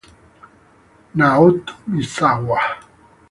[1.17, 2.59] Naoto Misawa